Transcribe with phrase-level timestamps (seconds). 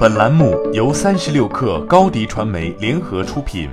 [0.00, 3.68] 本栏目由三十六氪高低传媒联合出品。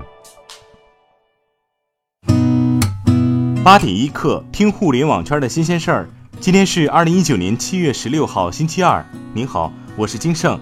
[3.63, 6.09] 八点一刻，听互联网圈的新鲜事儿。
[6.41, 9.05] 今天是二零一九年七月十六号，星期二。
[9.33, 10.59] 您好，我是金盛。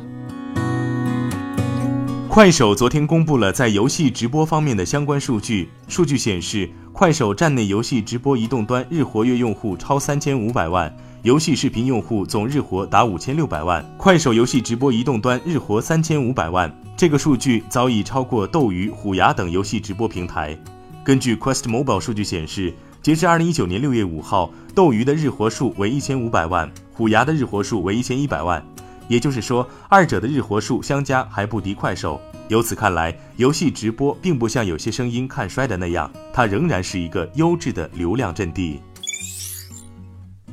[2.30, 10.96] 快手昨天公布了在游戏直播方面的相关数据，数据显示，快手站内游戏直播移动端日活跃用户超三千五百万。
[11.26, 20.56] 游戏视频用户总日活达五千六百万，快手游戏直播移动端日活三千五百万，这个数据早已超过斗鱼、虎牙等游戏直播平台。
[21.04, 22.72] 根据 Quest Mobile 数据显示，
[23.02, 28.64] 截至二零一九年六月五号，斗鱼的日活数为一千五百万，虎牙的日活数为一千一百万，
[29.08, 32.22] 也就是说，二者的日活数相加还不敌快手。
[32.50, 38.80] 由此看来，游戏直播并不像有些声音看衰的那样，它仍然是一个优质的流量阵地。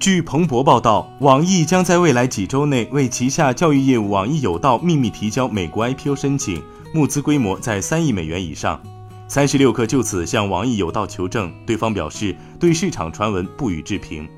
[0.03, 6.61] 据彭博报道，网易将在未来几周内为旗下教育业务网易有道秘密提交美国 IPO 申请，
[6.93, 8.83] 募资规模在三亿美元以上。
[9.29, 14.29] 三十六氪就此向网易有道求证，对方表示对市场传闻不予置评。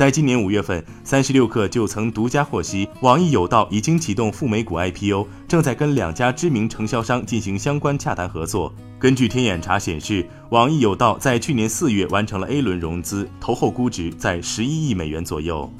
[0.00, 8.74] 在今年五月份，三十六氪就曾独家获悉，网易有道已经启动赴美股 IPO，正在跟两家知名承销商进行相关洽谈合作。
[8.98, 15.70] 根据天眼查显示，网易有道在去年四月完成了 A 轮融资，投后估值在十一亿美元左右。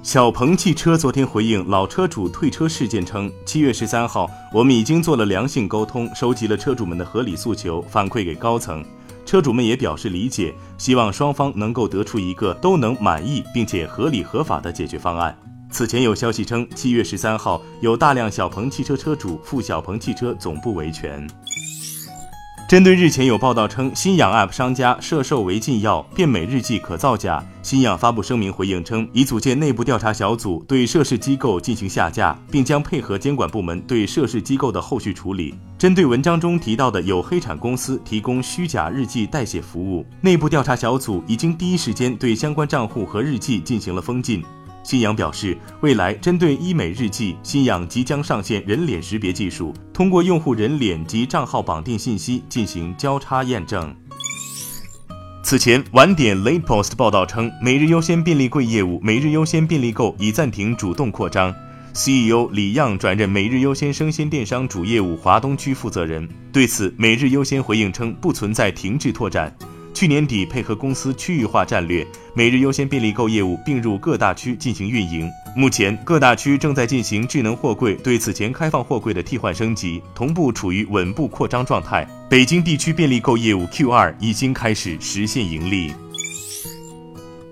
[0.00, 8.84] 小鹏汽车昨天回应老车主退车事件称，七月十三号，我们已经做了良性沟通，收集了车主们的合理诉求，反馈给高层。
[9.28, 15.36] 车主们也表示理解，希望双方能够得出一个都能满意并且合理合法的解决方案。
[15.70, 21.28] 此前有消息称，七月十三号有大量小鹏汽车车主赴小鹏汽车总部维权。
[22.68, 35.54] 针对日前有报道称新氧 App 商家涉售违禁药、变美日记可造假，新氧发布声明回应称，已组建内部调查小组对涉事机构进行下架，并将配合监管部门对涉事机构的后续处理。
[35.78, 44.44] 针对文章中提到的有黑产公司提供虚假日记代写服务，内部调查小组已经第一时间对相关账户和日记进行了封禁。
[44.88, 53.94] 新氧表示，未来针对医美日记，新氧即将上线人脸识别技术，通过用户人脸及账号绑定信息进行交叉验证。
[55.42, 61.54] 此前，晚点 Late Post 报道称，每日优先便利柜业务每日优先便利购已暂停主动扩张
[61.92, 66.26] ，CEO 李样转任每日优先生鲜电商主业务华东区负责人。
[66.50, 69.54] 对此，每日优先回应称，不存在停滞拓展。
[69.98, 75.28] 去年底，配合公司区域化战略，每日优先便利购业务并入各大区进行运营。
[75.56, 82.06] 目前，各大区正在进行智能货柜对此前开放货柜的替换升级，同步处于稳步扩张状态。
[82.30, 85.92] 北京地区便利购业务 Q 二已经开始实现盈利。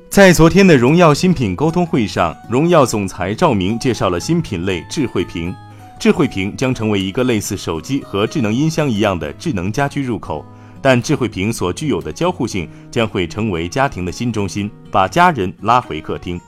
[0.08, 5.52] 在昨天的荣耀新品沟通会上，荣耀总裁赵明介绍了新品类智慧屏。
[5.98, 10.46] 智慧屏将成为一个类似手机和智能音箱一样的智能家居入口。
[10.88, 16.40] 但智慧屏所具有的交互性将会成为家庭的新中心，把家人拉回客厅。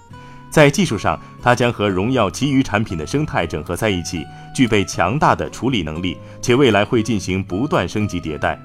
[0.49, 8.57] 在技术上，它将和荣耀其余产品的生态整合在一起，具备强大的处理能力，且未来会进行不断升级迭代。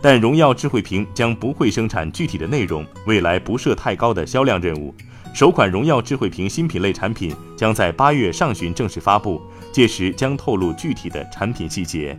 [0.00, 4.94] 但荣耀智慧屏将不会生产具体的内容，未来不设太高的销量任务。
[5.34, 12.18] 首款荣耀智慧屏新品类产品将在八月上旬正式发布，届时将透露具体的产品细节。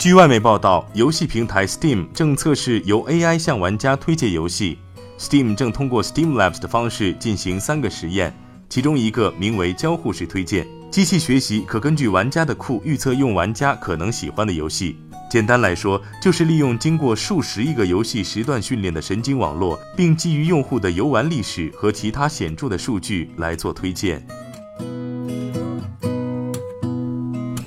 [0.00, 4.78] 据外媒报道，游戏平台 Steam 正测试由 AI 向玩家推荐游戏。
[5.18, 8.34] Steam 正通过 Steam Labs 的方式进行三个实验，
[8.70, 14.96] 其中一个名为交互式推荐，机器学习可根据玩家的库预测用玩家可能喜欢的游戏。
[15.30, 24.26] 简单来说，就是利用经过数十亿个游戏时段训练的神经网络，并基于用户的游玩历史和其他显著的数据来做推荐。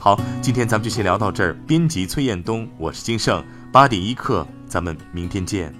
[0.03, 1.53] 好，今天咱们就先聊到这儿。
[1.65, 3.41] 编辑崔彦东，我是金盛，
[3.71, 5.73] 八点一刻，咱们明天见。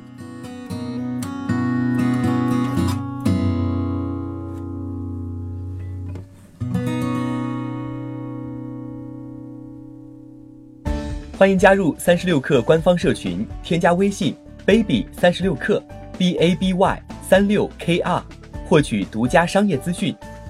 [11.38, 14.34] 欢迎加入三十六课官方社群，添加微信
[14.66, 15.84] baby 三十六课
[16.18, 18.24] b a b y 三六 k r，
[18.70, 20.16] 获取独家商业资讯，